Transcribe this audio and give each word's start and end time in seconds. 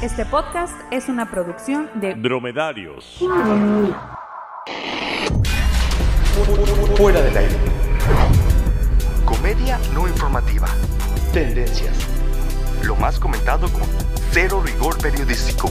Este 0.00 0.24
podcast 0.24 0.74
es 0.92 1.08
una 1.08 1.28
producción 1.28 1.90
de 1.94 2.14
Dromedarios. 2.14 3.18
Fuera 6.96 7.20
del 7.20 7.36
aire. 7.36 7.56
Comedia 9.24 9.80
no 9.92 10.06
informativa. 10.06 10.68
Tendencias. 11.32 11.96
Lo 12.84 12.94
más 12.94 13.18
comentado 13.18 13.68
con 13.72 13.82
cero 14.30 14.62
rigor 14.64 15.02
periodístico. 15.02 15.68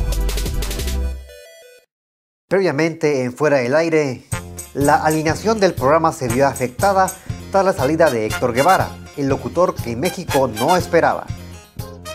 Previamente 2.50 3.23
en 3.23 3.32
Fuera 3.32 3.59
del 3.59 3.75
Aire, 3.75 4.25
la 4.73 4.96
alineación 5.05 5.62
del 5.62 5.73
programa 5.73 6.12
se 6.12 6.28
vio 6.28 6.48
afectada 6.48 7.09
tras 7.54 7.64
la 7.64 7.71
salida 7.71 8.12
de 8.12 8.25
Héctor 8.25 8.52
Guevara, 8.52 8.89
el 9.16 9.30
locutor 9.30 9.73
que 9.73 9.96
México 9.96 10.50
no 10.50 10.75
esperaba. 10.75 11.25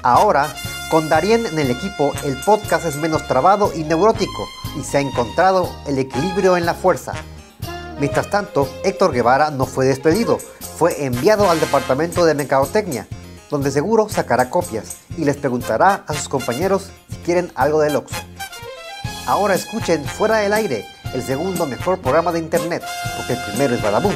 Ahora, 0.03 0.53
con 0.93 1.09
Darien 1.09 1.47
en 1.47 1.59
el 1.59 1.71
equipo, 1.71 2.13
el 2.23 2.37
podcast 2.37 2.85
es 2.85 2.97
menos 2.97 3.27
trabado 3.27 3.73
y 3.75 3.83
neurótico 3.83 4.47
y 4.79 4.83
se 4.85 4.99
ha 4.99 5.01
encontrado 5.01 5.75
el 5.87 5.99
equilibrio 5.99 6.59
en 6.59 6.67
la 6.67 6.75
fuerza. 6.75 7.15
Mientras 7.99 8.29
tanto, 8.29 8.69
Héctor 8.85 9.13
Guevara 9.13 9.51
no 9.51 9.65
fue 9.65 9.87
despedido, 9.87 10.37
fue 10.37 11.07
enviado 11.07 11.51
al 11.51 11.61
departamento 11.61 12.27
de 12.27 12.35
mercadotecnia, 12.35 13.09
donde 13.49 13.71
seguro 13.71 14.11
sacará 14.11 14.51
copias 14.51 14.99
y 15.17 15.25
les 15.25 15.39
preguntará 15.39 16.05
a 16.07 16.13
sus 16.13 16.29
compañeros 16.29 16.91
si 17.09 17.17
quieren 17.25 17.51
algo 17.55 17.81
del 17.81 17.97
Oxxo. 17.97 18.23
Ahora 19.27 19.55
escuchen 19.55 20.05
Fuera 20.05 20.37
del 20.37 20.53
Aire, 20.53 20.85
el 21.15 21.23
segundo 21.23 21.65
mejor 21.65 22.03
programa 22.03 22.33
de 22.33 22.41
internet, 22.41 22.83
porque 23.17 23.33
el 23.33 23.43
primero 23.45 23.75
es 23.75 23.83
Badabun. 23.83 24.15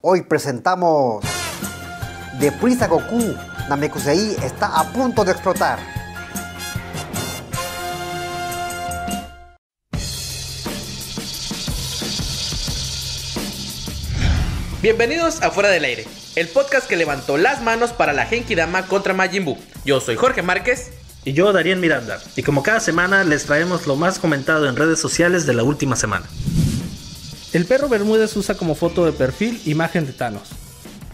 Hoy 0.00 0.22
presentamos 0.22 1.24
Deprisa 2.38 2.86
Goku, 2.86 3.34
Namekusei 3.68 4.36
está 4.44 4.78
a 4.78 4.92
punto 4.92 5.24
de 5.24 5.32
explotar. 5.32 5.80
Bienvenidos 14.80 15.42
a 15.42 15.50
Fuera 15.50 15.70
del 15.70 15.82
Aire, 15.82 16.06
el 16.36 16.46
podcast 16.46 16.86
que 16.86 16.96
levantó 16.96 17.36
las 17.36 17.60
manos 17.60 17.92
para 17.92 18.12
la 18.12 18.26
Genki 18.26 18.54
Dama 18.54 18.86
contra 18.86 19.14
Majin 19.14 19.44
Buu. 19.44 19.58
Yo 19.84 20.00
soy 20.00 20.14
Jorge 20.14 20.42
Márquez. 20.42 20.92
Y 21.24 21.32
yo, 21.32 21.52
Darien 21.52 21.80
Miranda. 21.80 22.20
Y 22.36 22.44
como 22.44 22.62
cada 22.62 22.78
semana 22.78 23.24
les 23.24 23.46
traemos 23.46 23.88
lo 23.88 23.96
más 23.96 24.20
comentado 24.20 24.68
en 24.68 24.76
redes 24.76 25.00
sociales 25.00 25.44
de 25.44 25.54
la 25.54 25.64
última 25.64 25.96
semana. 25.96 26.26
El 27.52 27.64
perro 27.64 27.88
Bermúdez 27.88 28.36
usa 28.36 28.54
como 28.54 28.76
foto 28.76 29.04
de 29.04 29.12
perfil 29.12 29.60
imagen 29.64 30.06
de 30.06 30.12
Thanos. 30.12 30.57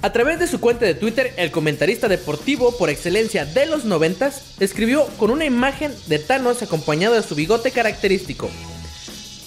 A 0.04 0.12
través 0.12 0.38
de 0.38 0.46
su 0.46 0.60
cuenta 0.60 0.84
de 0.84 0.92
Twitter, 0.92 1.32
el 1.38 1.50
comentarista 1.50 2.08
deportivo 2.08 2.76
por 2.76 2.90
excelencia 2.90 3.46
de 3.46 3.64
los 3.64 3.86
noventas 3.86 4.42
escribió 4.60 5.06
con 5.16 5.30
una 5.30 5.46
imagen 5.46 5.94
de 6.08 6.18
Thanos 6.18 6.62
acompañado 6.62 7.14
de 7.14 7.22
su 7.22 7.34
bigote 7.34 7.70
característico. 7.70 8.50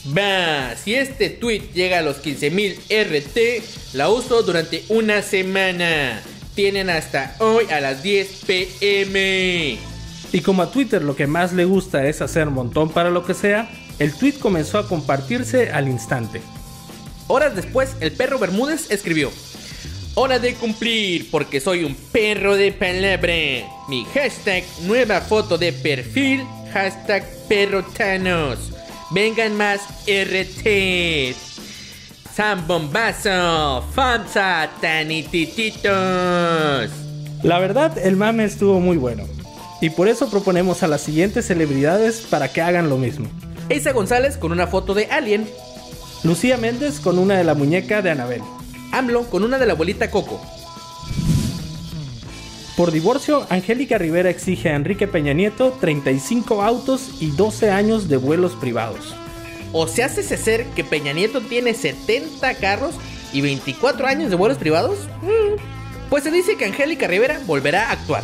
Bah, 0.05 0.73
si 0.83 0.95
este 0.95 1.29
tweet 1.29 1.61
llega 1.75 1.99
a 1.99 2.01
los 2.01 2.23
15.000 2.23 2.79
RT, 2.89 3.95
la 3.95 4.09
uso 4.09 4.41
durante 4.41 4.83
una 4.89 5.21
semana. 5.21 6.23
Tienen 6.55 6.89
hasta 6.89 7.35
hoy 7.37 7.65
a 7.69 7.79
las 7.79 8.01
10 8.01 8.27
pm. 8.47 9.77
Y 10.33 10.41
como 10.41 10.63
a 10.63 10.71
Twitter 10.71 11.03
lo 11.03 11.15
que 11.15 11.27
más 11.27 11.53
le 11.53 11.65
gusta 11.65 12.07
es 12.07 12.23
hacer 12.23 12.47
montón 12.47 12.89
para 12.89 13.11
lo 13.11 13.23
que 13.23 13.35
sea, 13.35 13.69
el 13.99 14.11
tweet 14.11 14.39
comenzó 14.39 14.79
a 14.79 14.87
compartirse 14.87 15.69
al 15.69 15.87
instante. 15.87 16.41
Horas 17.27 17.55
después, 17.55 17.91
el 17.99 18.11
perro 18.13 18.39
Bermúdez 18.39 18.89
escribió: 18.89 19.31
Hora 20.19 20.39
de 20.39 20.55
cumplir, 20.55 21.29
porque 21.29 21.61
soy 21.61 21.83
un 21.83 21.93
perro 21.93 22.55
de 22.55 22.71
palabra. 22.71 23.35
Mi 23.87 24.03
hashtag 24.15 24.63
nueva 24.87 25.21
foto 25.21 25.59
de 25.59 25.71
perfil, 25.71 26.43
hashtag 26.73 27.23
perro 27.47 27.83
Thanos. 27.83 28.71
Vengan 29.11 29.55
más 29.55 29.81
RT. 30.07 31.35
San 32.33 32.65
Bombazo, 32.65 33.83
Famsa, 33.93 34.67
Tanitititos. 34.81 35.85
La 37.43 37.59
verdad, 37.59 37.95
el 37.99 38.15
mame 38.15 38.45
estuvo 38.45 38.79
muy 38.79 38.97
bueno. 38.97 39.23
Y 39.81 39.91
por 39.91 40.07
eso 40.07 40.31
proponemos 40.31 40.81
a 40.81 40.87
las 40.87 41.01
siguientes 41.01 41.45
celebridades 41.45 42.21
para 42.21 42.51
que 42.51 42.63
hagan 42.63 42.89
lo 42.89 42.97
mismo. 42.97 43.29
Isa 43.69 43.91
González 43.91 44.37
con 44.37 44.51
una 44.51 44.65
foto 44.65 44.95
de 44.95 45.05
Alien. 45.11 45.47
Lucía 46.23 46.57
Méndez 46.57 46.99
con 47.01 47.19
una 47.19 47.37
de 47.37 47.43
la 47.43 47.53
muñeca 47.53 48.01
de 48.01 48.09
Anabel. 48.09 48.41
AMLO 48.91 49.29
con 49.29 49.43
una 49.43 49.57
de 49.57 49.65
la 49.65 49.73
abuelita 49.73 50.11
Coco. 50.11 50.41
Por 52.77 52.91
divorcio, 52.91 53.47
Angélica 53.49 53.97
Rivera 53.97 54.29
exige 54.29 54.69
a 54.69 54.75
Enrique 54.75 55.07
Peña 55.07 55.33
Nieto 55.33 55.75
35 55.81 56.61
autos 56.61 57.09
y 57.19 57.31
12 57.31 57.71
años 57.71 58.07
de 58.07 58.17
vuelos 58.17 58.53
privados. 58.53 59.15
O 59.73 59.87
se 59.87 60.03
hace 60.03 60.21
ser 60.23 60.65
que 60.75 60.83
Peña 60.83 61.11
Nieto 61.11 61.41
tiene 61.41 61.73
70 61.73 62.53
carros 62.55 62.93
y 63.33 63.41
24 63.41 64.05
años 64.05 64.29
de 64.29 64.35
vuelos 64.35 64.59
privados. 64.59 64.99
Mm. 65.23 65.59
Pues 66.09 66.23
se 66.23 66.31
dice 66.31 66.55
que 66.55 66.65
Angélica 66.65 67.07
Rivera 67.07 67.39
volverá 67.47 67.89
a 67.89 67.93
actuar. 67.93 68.23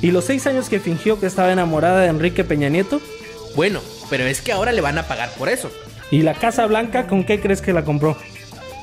¿Y 0.00 0.10
los 0.10 0.24
6 0.24 0.46
años 0.46 0.68
que 0.70 0.80
fingió 0.80 1.20
que 1.20 1.26
estaba 1.26 1.52
enamorada 1.52 2.00
de 2.00 2.08
Enrique 2.08 2.44
Peña 2.44 2.70
Nieto? 2.70 3.00
Bueno, 3.54 3.80
pero 4.08 4.24
es 4.24 4.40
que 4.40 4.52
ahora 4.52 4.72
le 4.72 4.80
van 4.80 4.96
a 4.96 5.06
pagar 5.06 5.34
por 5.34 5.48
eso. 5.50 5.70
¿Y 6.10 6.22
la 6.22 6.34
Casa 6.34 6.66
Blanca 6.66 7.06
con 7.06 7.24
qué 7.24 7.40
crees 7.40 7.60
que 7.60 7.72
la 7.72 7.84
compró? 7.84 8.16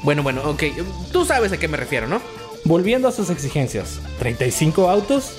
Bueno, 0.04 0.24
bueno, 0.24 0.42
ok. 0.50 0.64
Tú 1.12 1.26
sabes 1.26 1.52
a 1.52 1.58
qué 1.58 1.68
me 1.68 1.78
refiero, 1.78 2.08
¿no? 2.08 2.22
Volviendo 2.66 3.08
a 3.08 3.12
sus 3.12 3.30
exigencias, 3.30 4.00
¿35 4.20 4.90
autos? 4.90 5.34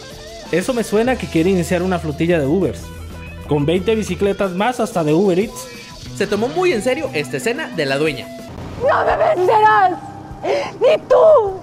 Eso 0.53 0.75
me 0.75 0.85
suena 0.85 1.17
que 1.17 1.27
quiere 1.27 1.51
iniciar 1.51 1.83
una 1.83 1.99
flotilla 1.99 2.39
de 2.39 2.47
Ubers. 2.47 2.83
Con 3.49 3.67
20 3.67 3.95
bicicletas 3.95 4.53
más 4.53 4.81
hasta 4.81 5.05
de 5.05 5.13
Uber 5.13 5.39
Eats. 5.39 5.67
Se 6.17 6.27
tomó 6.27 6.49
muy 6.49 6.73
en 6.73 6.83
serio 6.83 7.09
esta 7.13 7.37
escena 7.37 7.69
de 7.69 7.87
la 7.87 7.99
dueña. 7.99 8.27
¡No 8.81 9.05
me 9.05 9.17
vencerás! 9.17 9.93
¡Ni 10.81 10.97
tú! 11.09 11.61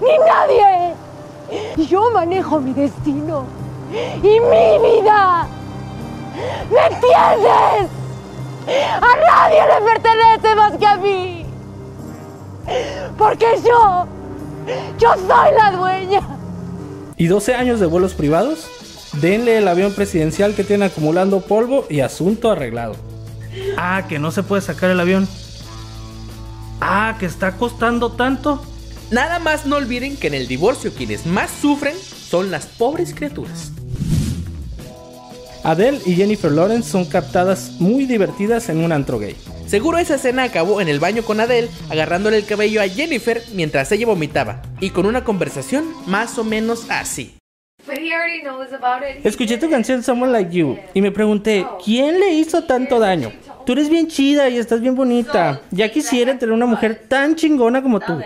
¡Ni 0.00 0.18
nadie! 0.18 0.94
Yo 1.88 2.10
manejo 2.10 2.60
mi 2.60 2.72
destino 2.72 3.44
y 4.22 4.40
mi 4.40 4.98
vida. 4.98 5.48
¿Me 6.70 6.86
entiendes? 6.86 7.90
A 9.00 9.16
nadie 9.26 9.60
le 9.66 9.80
pertenece 9.84 10.54
más 10.54 10.76
que 10.76 10.86
a 10.86 10.96
mí. 10.96 11.39
Porque 13.20 13.44
yo, 13.62 14.06
yo 14.98 15.12
soy 15.14 15.54
la 15.54 15.72
dueña. 15.76 16.22
¿Y 17.18 17.26
12 17.26 17.54
años 17.54 17.78
de 17.78 17.84
vuelos 17.84 18.14
privados? 18.14 18.66
Denle 19.20 19.58
el 19.58 19.68
avión 19.68 19.92
presidencial 19.92 20.54
que 20.54 20.64
tiene 20.64 20.86
acumulando 20.86 21.42
polvo 21.42 21.84
y 21.90 22.00
asunto 22.00 22.50
arreglado. 22.50 22.96
Ah, 23.76 24.06
que 24.08 24.18
no 24.18 24.30
se 24.30 24.42
puede 24.42 24.62
sacar 24.62 24.90
el 24.90 24.98
avión. 24.98 25.28
Ah, 26.80 27.16
que 27.20 27.26
está 27.26 27.58
costando 27.58 28.12
tanto. 28.12 28.62
Nada 29.10 29.38
más 29.38 29.66
no 29.66 29.76
olviden 29.76 30.16
que 30.16 30.28
en 30.28 30.34
el 30.34 30.48
divorcio 30.48 30.94
quienes 30.94 31.26
más 31.26 31.50
sufren 31.50 31.96
son 31.98 32.50
las 32.50 32.64
pobres 32.64 33.12
criaturas. 33.12 33.70
Adele 35.62 36.00
y 36.06 36.14
Jennifer 36.14 36.50
Lawrence 36.50 36.88
son 36.88 37.04
captadas 37.04 37.72
muy 37.80 38.06
divertidas 38.06 38.70
en 38.70 38.82
un 38.82 38.92
antro 38.92 39.18
gay. 39.18 39.36
Seguro 39.70 39.98
esa 39.98 40.16
escena 40.16 40.42
acabó 40.42 40.80
en 40.80 40.88
el 40.88 40.98
baño 40.98 41.22
con 41.22 41.38
Adele, 41.38 41.68
agarrándole 41.90 42.36
el 42.36 42.44
cabello 42.44 42.82
a 42.82 42.88
Jennifer 42.88 43.40
mientras 43.52 43.92
ella 43.92 44.04
vomitaba, 44.04 44.62
y 44.80 44.90
con 44.90 45.06
una 45.06 45.22
conversación 45.22 45.94
más 46.06 46.36
o 46.38 46.42
menos 46.42 46.90
así. 46.90 47.36
Escuché 49.22 49.58
tu 49.58 49.70
canción 49.70 50.02
Someone 50.02 50.32
Like 50.32 50.50
You 50.50 50.76
y 50.92 51.00
me 51.00 51.12
pregunté, 51.12 51.64
¿quién 51.84 52.18
le 52.18 52.32
hizo 52.32 52.64
tanto 52.64 52.98
daño? 52.98 53.30
Tú 53.64 53.74
eres 53.74 53.88
bien 53.88 54.08
chida 54.08 54.48
y 54.48 54.58
estás 54.58 54.80
bien 54.80 54.96
bonita. 54.96 55.60
Ya 55.70 55.88
quisiera 55.88 56.36
tener 56.36 56.52
una 56.52 56.66
mujer 56.66 57.04
tan 57.06 57.36
chingona 57.36 57.80
como 57.80 58.00
tú. 58.00 58.20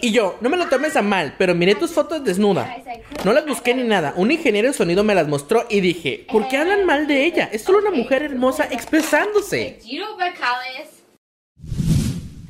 Y 0.00 0.10
yo, 0.10 0.38
no 0.40 0.48
me 0.48 0.56
lo 0.56 0.68
tomes 0.68 0.96
a 0.96 1.02
mal, 1.02 1.34
pero 1.36 1.54
miré 1.54 1.74
tus 1.74 1.90
fotos 1.92 2.24
desnuda. 2.24 2.76
No 3.24 3.32
las 3.32 3.46
busqué 3.46 3.74
ni 3.74 3.82
nada. 3.82 4.14
Un 4.16 4.30
ingeniero 4.30 4.68
de 4.68 4.74
sonido 4.74 5.02
me 5.02 5.14
las 5.14 5.26
mostró 5.26 5.66
y 5.68 5.80
dije, 5.80 6.24
¿por 6.30 6.46
qué 6.48 6.56
hablan 6.56 6.86
mal 6.86 7.08
de 7.08 7.24
ella? 7.24 7.48
Es 7.52 7.62
solo 7.62 7.78
una 7.78 7.90
mujer 7.90 8.22
hermosa 8.22 8.68
expresándose. 8.70 9.80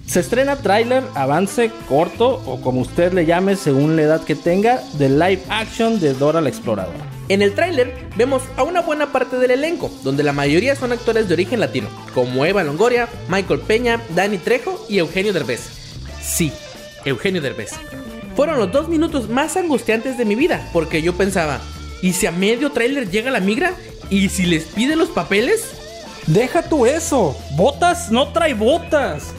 Se 0.06 0.20
estrena 0.20 0.56
tráiler, 0.56 1.02
avance, 1.14 1.70
corto 1.88 2.42
o 2.46 2.60
como 2.60 2.80
usted 2.80 3.12
le 3.12 3.26
llame 3.26 3.56
según 3.56 3.96
la 3.96 4.02
edad 4.02 4.24
que 4.24 4.34
tenga, 4.34 4.82
de 4.94 5.08
live 5.08 5.42
action 5.48 6.00
de 6.00 6.14
Dora 6.14 6.40
la 6.40 6.48
Exploradora. 6.48 6.98
En 7.28 7.42
el 7.42 7.54
tráiler 7.54 7.94
vemos 8.16 8.42
a 8.56 8.62
una 8.62 8.80
buena 8.80 9.12
parte 9.12 9.38
del 9.38 9.50
elenco, 9.50 9.90
donde 10.02 10.22
la 10.22 10.32
mayoría 10.32 10.76
son 10.76 10.92
actores 10.92 11.28
de 11.28 11.34
origen 11.34 11.60
latino, 11.60 11.88
como 12.14 12.44
Eva 12.46 12.64
Longoria, 12.64 13.08
Michael 13.28 13.60
Peña, 13.60 14.02
Dani 14.14 14.38
Trejo 14.38 14.86
y 14.88 14.98
Eugenio 14.98 15.32
Derbez. 15.34 15.60
Sí, 16.22 16.52
Eugenio 17.04 17.42
Derbez. 17.42 17.72
Fueron 18.38 18.60
los 18.60 18.70
dos 18.70 18.88
minutos 18.88 19.28
más 19.28 19.56
angustiantes 19.56 20.16
de 20.16 20.24
mi 20.24 20.36
vida, 20.36 20.70
porque 20.72 21.02
yo 21.02 21.16
pensaba, 21.16 21.58
¿y 22.02 22.12
si 22.12 22.24
a 22.26 22.30
medio 22.30 22.70
tráiler 22.70 23.10
llega 23.10 23.32
la 23.32 23.40
migra? 23.40 23.74
¿Y 24.10 24.28
si 24.28 24.46
les 24.46 24.62
pide 24.62 24.94
los 24.94 25.08
papeles? 25.08 25.72
Deja 26.28 26.62
tú 26.62 26.86
eso, 26.86 27.36
botas 27.56 28.12
no 28.12 28.28
trae 28.28 28.54
botas. 28.54 29.32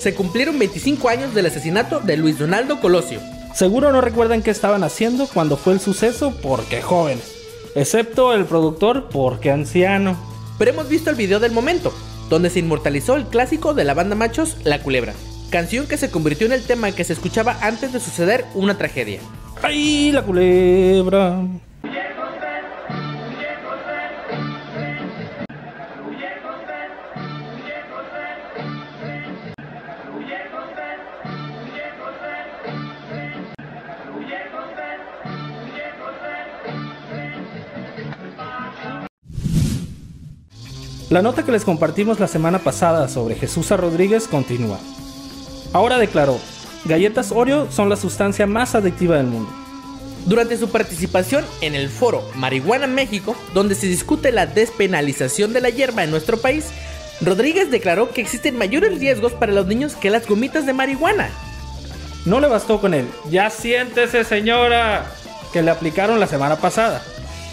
se 0.00 0.16
cumplieron 0.16 0.58
25 0.58 1.08
años 1.08 1.32
del 1.32 1.46
asesinato 1.46 2.00
de 2.00 2.16
Luis 2.16 2.40
Donaldo 2.40 2.80
Colosio. 2.80 3.20
Seguro 3.54 3.92
no 3.92 4.00
recuerdan 4.00 4.42
qué 4.42 4.50
estaban 4.50 4.82
haciendo 4.82 5.28
cuando 5.28 5.56
fue 5.56 5.74
el 5.74 5.80
suceso 5.80 6.34
porque 6.42 6.82
jóvenes. 6.82 7.36
Excepto 7.76 8.34
el 8.34 8.46
productor 8.46 9.10
porque 9.10 9.52
anciano. 9.52 10.16
Pero 10.58 10.72
hemos 10.72 10.88
visto 10.88 11.08
el 11.08 11.14
video 11.14 11.38
del 11.38 11.52
momento, 11.52 11.94
donde 12.28 12.50
se 12.50 12.58
inmortalizó 12.58 13.14
el 13.14 13.26
clásico 13.26 13.74
de 13.74 13.84
la 13.84 13.94
banda 13.94 14.16
Machos, 14.16 14.56
La 14.64 14.82
Culebra. 14.82 15.14
Canción 15.54 15.86
que 15.86 15.96
se 15.96 16.10
convirtió 16.10 16.48
en 16.48 16.52
el 16.52 16.64
tema 16.64 16.90
que 16.90 17.04
se 17.04 17.12
escuchaba 17.12 17.56
antes 17.60 17.92
de 17.92 18.00
suceder 18.00 18.44
una 18.54 18.76
tragedia. 18.76 19.20
¡Ay, 19.62 20.10
la 20.10 20.20
culebra! 20.24 21.44
La 41.10 41.22
nota 41.22 41.44
que 41.44 41.52
les 41.52 41.64
compartimos 41.64 42.18
la 42.18 42.26
semana 42.26 42.58
pasada 42.58 43.06
sobre 43.06 43.36
Jesús 43.36 43.70
Rodríguez 43.70 44.26
continúa. 44.26 44.80
Ahora 45.74 45.98
declaró, 45.98 46.38
galletas 46.84 47.32
Oreo 47.32 47.68
son 47.68 47.88
la 47.88 47.96
sustancia 47.96 48.46
más 48.46 48.76
adictiva 48.76 49.16
del 49.16 49.26
mundo. 49.26 49.50
Durante 50.24 50.56
su 50.56 50.70
participación 50.70 51.44
en 51.62 51.74
el 51.74 51.88
foro 51.88 52.22
Marihuana 52.36 52.86
México, 52.86 53.34
donde 53.54 53.74
se 53.74 53.88
discute 53.88 54.30
la 54.30 54.46
despenalización 54.46 55.52
de 55.52 55.60
la 55.60 55.70
hierba 55.70 56.04
en 56.04 56.12
nuestro 56.12 56.36
país, 56.36 56.66
Rodríguez 57.20 57.72
declaró 57.72 58.12
que 58.12 58.20
existen 58.20 58.56
mayores 58.56 59.00
riesgos 59.00 59.32
para 59.32 59.50
los 59.50 59.66
niños 59.66 59.96
que 59.96 60.10
las 60.10 60.28
gomitas 60.28 60.64
de 60.64 60.74
marihuana. 60.74 61.28
No 62.24 62.38
le 62.38 62.46
bastó 62.46 62.80
con 62.80 62.94
él, 62.94 63.08
ya 63.28 63.50
siéntese 63.50 64.22
señora, 64.22 65.10
que 65.52 65.60
le 65.60 65.72
aplicaron 65.72 66.20
la 66.20 66.28
semana 66.28 66.54
pasada. 66.54 67.02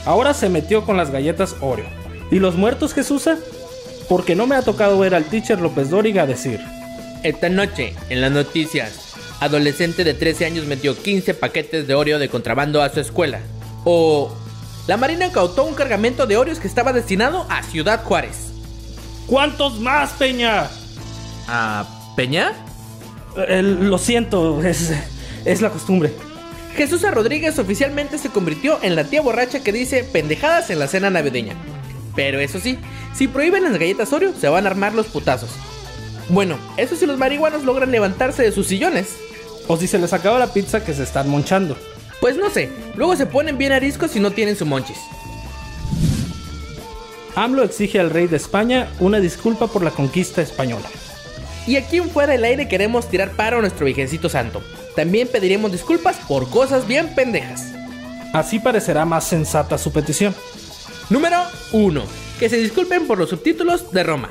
Ahora 0.05 0.35
se 0.35 0.47
metió 0.47 0.85
con 0.85 0.95
las 0.95 1.09
galletas 1.09 1.55
Oreo. 1.59 1.89
¿Y 2.29 2.37
los 2.37 2.53
muertos 2.53 2.93
Jesús? 2.93 3.27
Porque 4.07 4.35
no 4.35 4.45
me 4.45 4.55
ha 4.55 4.61
tocado 4.61 4.99
ver 4.99 5.15
al 5.15 5.25
teacher 5.25 5.59
López 5.59 5.89
Dóriga 5.89 6.27
decir. 6.27 6.61
Esta 7.23 7.49
noche, 7.49 7.95
en 8.09 8.19
las 8.19 8.31
noticias, 8.31 9.13
adolescente 9.39 10.03
de 10.03 10.15
13 10.15 10.45
años 10.45 10.65
metió 10.65 10.97
15 10.97 11.35
paquetes 11.35 11.87
de 11.87 11.93
Oreo 11.93 12.17
de 12.17 12.29
contrabando 12.29 12.81
a 12.81 12.89
su 12.89 12.99
escuela. 12.99 13.41
O 13.83 14.35
la 14.87 14.97
Marina 14.97 15.27
incautó 15.27 15.65
un 15.65 15.75
cargamento 15.75 16.25
de 16.25 16.37
Oreos 16.37 16.59
que 16.59 16.67
estaba 16.67 16.93
destinado 16.93 17.45
a 17.49 17.61
Ciudad 17.61 18.03
Juárez. 18.03 18.51
¿Cuántos 19.27 19.79
más, 19.79 20.11
Peña? 20.13 20.67
¿A 21.47 22.13
Peña? 22.15 22.53
Eh, 23.37 23.61
lo 23.61 23.99
siento, 23.99 24.63
es, 24.63 24.91
es 25.45 25.61
la 25.61 25.69
costumbre. 25.69 26.11
Jesús 26.75 27.03
Rodríguez 27.03 27.59
oficialmente 27.59 28.17
se 28.17 28.29
convirtió 28.29 28.79
en 28.81 28.95
la 28.95 29.03
tía 29.03 29.21
borracha 29.21 29.61
que 29.61 29.71
dice 29.71 30.03
pendejadas 30.03 30.71
en 30.71 30.79
la 30.79 30.87
cena 30.87 31.11
navideña. 31.11 31.55
Pero 32.15 32.39
eso 32.39 32.59
sí, 32.59 32.79
si 33.13 33.27
prohíben 33.27 33.63
las 33.63 33.73
galletas 33.73 34.11
Oreo, 34.11 34.33
se 34.33 34.49
van 34.49 34.65
a 34.65 34.69
armar 34.69 34.93
los 34.93 35.07
putazos. 35.07 35.51
Bueno, 36.31 36.57
eso 36.77 36.95
si 36.95 37.05
los 37.05 37.17
marihuanos 37.17 37.65
logran 37.65 37.91
levantarse 37.91 38.41
de 38.41 38.53
sus 38.53 38.67
sillones. 38.67 39.17
O 39.67 39.75
si 39.75 39.85
se 39.85 39.99
les 39.99 40.13
acaba 40.13 40.39
la 40.39 40.53
pizza 40.53 40.83
que 40.83 40.93
se 40.93 41.03
están 41.03 41.29
monchando. 41.29 41.77
Pues 42.21 42.37
no 42.37 42.49
sé, 42.49 42.69
luego 42.95 43.17
se 43.17 43.25
ponen 43.25 43.57
bien 43.57 43.73
ariscos 43.73 44.11
si 44.11 44.21
no 44.21 44.31
tienen 44.31 44.55
su 44.55 44.65
monchis. 44.65 44.97
AMLO 47.35 47.63
exige 47.63 47.99
al 47.99 48.09
rey 48.09 48.27
de 48.27 48.37
España 48.37 48.89
una 48.99 49.19
disculpa 49.19 49.67
por 49.67 49.83
la 49.83 49.91
conquista 49.91 50.41
española. 50.41 50.87
Y 51.67 51.75
aquí 51.75 51.97
en 51.97 52.09
Fuera 52.09 52.31
del 52.31 52.45
Aire 52.45 52.69
queremos 52.69 53.09
tirar 53.09 53.31
paro 53.31 53.57
a 53.57 53.61
nuestro 53.61 53.85
viejecito 53.85 54.29
santo. 54.29 54.61
También 54.95 55.27
pediremos 55.27 55.71
disculpas 55.71 56.15
por 56.27 56.49
cosas 56.49 56.87
bien 56.87 57.13
pendejas. 57.13 57.73
Así 58.33 58.59
parecerá 58.59 59.03
más 59.03 59.25
sensata 59.25 59.77
su 59.77 59.91
petición. 59.91 60.33
Número 61.09 61.37
1. 61.73 62.03
Que 62.39 62.49
se 62.49 62.57
disculpen 62.57 63.05
por 63.05 63.17
los 63.17 63.29
subtítulos 63.29 63.91
de 63.91 64.03
Roma. 64.03 64.29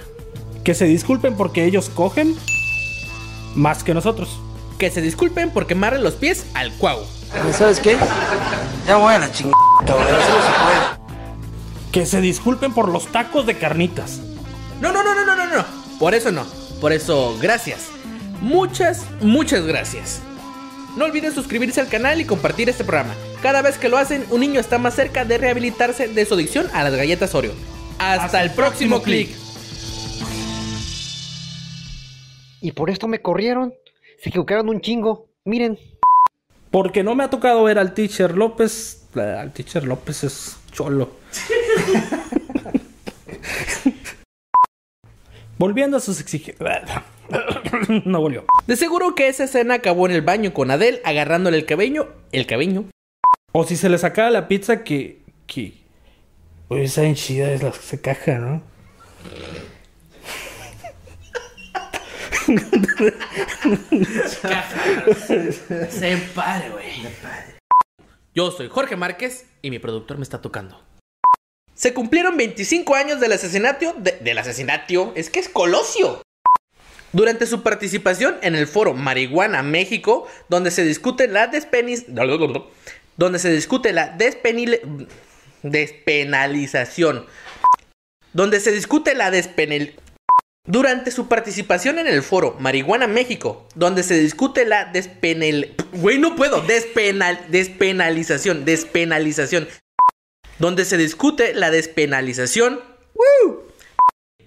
Que 0.64 0.74
se 0.74 0.84
disculpen 0.84 1.36
porque 1.36 1.64
ellos 1.64 1.88
cogen 1.88 2.36
más 3.54 3.82
que 3.84 3.94
nosotros. 3.94 4.40
Que 4.78 4.90
se 4.90 5.00
disculpen 5.00 5.50
por 5.50 5.66
quemarle 5.66 6.00
los 6.00 6.14
pies 6.14 6.46
al 6.54 6.72
cuau. 6.72 7.00
¿Sabes 7.56 7.80
qué? 7.80 7.96
Ya 8.86 8.96
voy 8.96 9.14
a 9.14 9.18
la 9.18 9.30
chingada. 9.30 9.56
Que 11.92 12.06
se 12.06 12.20
disculpen 12.20 12.72
por 12.72 12.88
los 12.88 13.06
tacos 13.06 13.46
de 13.46 13.58
carnitas. 13.58 14.20
No, 14.80 14.92
no, 14.92 15.02
no, 15.02 15.14
no, 15.14 15.24
no, 15.26 15.36
no, 15.36 15.56
no. 15.56 15.64
Por 15.98 16.14
eso 16.14 16.30
no. 16.32 16.44
Por 16.80 16.92
eso, 16.92 17.36
gracias. 17.40 17.88
Muchas, 18.40 19.04
muchas 19.20 19.64
gracias. 19.64 20.20
No 20.96 21.04
olviden 21.04 21.34
suscribirse 21.34 21.80
al 21.80 21.88
canal 21.88 22.20
y 22.20 22.24
compartir 22.24 22.68
este 22.68 22.84
programa. 22.84 23.14
Cada 23.42 23.62
vez 23.62 23.78
que 23.78 23.88
lo 23.88 23.96
hacen, 23.96 24.24
un 24.30 24.40
niño 24.40 24.60
está 24.60 24.78
más 24.78 24.94
cerca 24.94 25.24
de 25.24 25.38
rehabilitarse 25.38 26.08
de 26.08 26.26
su 26.26 26.34
adicción 26.34 26.68
a 26.72 26.82
las 26.82 26.94
galletas 26.94 27.34
Oreo. 27.34 27.52
Hasta, 27.98 28.42
el 28.42 28.50
próximo 28.50 29.02
clic. 29.02 29.30
Y 32.60 32.72
por 32.72 32.90
esto 32.90 33.08
me 33.08 33.20
corrieron. 33.20 33.72
Se 34.18 34.28
equivocaron 34.28 34.68
un 34.68 34.80
chingo. 34.80 35.28
Miren. 35.44 35.78
Porque 36.70 37.02
no 37.02 37.14
me 37.14 37.24
ha 37.24 37.30
tocado 37.30 37.64
ver 37.64 37.78
al 37.78 37.94
teacher 37.94 38.36
López. 38.36 39.08
Al 39.14 39.52
teacher 39.52 39.84
López 39.84 40.24
es 40.24 40.58
cholo. 40.72 41.10
Volviendo 45.58 45.96
a 45.96 46.00
sus 46.00 46.20
exigencias. 46.20 47.02
no 48.04 48.20
volvió. 48.20 48.44
De 48.66 48.76
seguro 48.76 49.14
que 49.14 49.28
esa 49.28 49.44
escena 49.44 49.74
acabó 49.74 50.06
en 50.06 50.12
el 50.12 50.22
baño 50.22 50.54
con 50.54 50.70
Adele 50.70 51.02
agarrándole 51.04 51.58
el 51.58 51.66
cabello. 51.66 52.14
El 52.32 52.46
cabello. 52.46 52.84
O 53.52 53.64
si 53.64 53.76
se 53.76 53.88
le 53.88 53.98
sacaba 53.98 54.30
la 54.30 54.48
pizza 54.48 54.84
que. 54.84 55.20
que. 55.46 55.74
Oye, 56.68 56.84
esa 56.84 57.02
enchida 57.04 57.52
es 57.52 57.62
la 57.62 57.72
que 57.72 57.78
se 57.78 58.00
caja, 58.00 58.38
¿no? 58.38 58.62
Se 65.90 66.16
pare, 66.34 66.70
güey. 66.70 66.86
Yo 68.34 68.50
soy 68.50 68.68
Jorge 68.68 68.96
Márquez 68.96 69.46
y 69.62 69.70
mi 69.70 69.78
productor 69.78 70.16
me 70.18 70.22
está 70.22 70.40
tocando. 70.40 70.80
Se 71.74 71.94
cumplieron 71.94 72.36
25 72.36 72.94
años 72.94 73.20
del 73.20 73.32
asesinato 73.32 73.94
de- 73.98 74.18
del 74.20 74.38
asesinato, 74.38 75.12
es 75.16 75.30
que 75.30 75.40
es 75.40 75.48
Colosio. 75.48 76.22
Durante 77.12 77.46
su 77.46 77.62
participación 77.62 78.36
en 78.42 78.54
el 78.54 78.66
foro 78.68 78.94
Marihuana 78.94 79.62
México, 79.62 80.28
donde 80.48 80.70
se 80.70 80.84
discute 80.84 81.26
la 81.26 81.48
despenis 81.48 82.04
donde 83.16 83.38
se 83.38 83.50
discute 83.50 83.92
la 83.92 84.16
despenil- 84.16 85.08
despenalización, 85.62 87.26
donde 88.32 88.60
se 88.60 88.70
discute 88.72 89.14
la 89.14 89.30
despenal 89.30 89.92
durante 90.66 91.10
su 91.10 91.28
participación 91.28 91.98
en 91.98 92.06
el 92.06 92.22
foro 92.22 92.56
Marihuana 92.58 93.06
México, 93.06 93.66
donde 93.74 94.02
se 94.02 94.18
discute 94.18 94.64
la 94.64 94.86
despenal... 94.86 95.74
Güey, 95.92 96.18
no 96.18 96.36
puedo. 96.36 96.60
Despenal... 96.62 97.38
Despenalización. 97.48 98.64
Despenalización. 98.64 99.68
Donde 100.58 100.84
se 100.84 100.96
discute 100.96 101.54
la 101.54 101.70
despenalización... 101.70 102.80
¡Woo! 103.14 103.70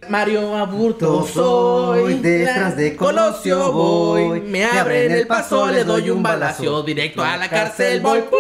Mario 0.10 0.56
Aburto 0.58 1.26
soy, 1.26 2.16
detrás 2.16 2.76
de 2.76 2.96
Colosio 2.96 3.72
voy. 3.72 4.42
Me 4.42 4.66
abren 4.66 5.12
el 5.12 5.28
paso, 5.28 5.68
le 5.68 5.84
doy 5.84 6.10
un 6.10 6.22
balazo, 6.22 6.84
directo 6.84 7.24
a 7.24 7.38
la 7.38 7.50
cárcel 7.50 8.02
voy. 8.02 8.22
¡Pum! 8.22 8.40